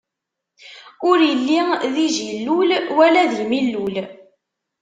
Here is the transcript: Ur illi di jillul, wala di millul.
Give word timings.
Ur 1.09 1.17
illi 1.31 1.59
di 1.93 2.05
jillul, 2.15 2.69
wala 2.97 3.23
di 3.31 3.43
millul. 3.51 3.95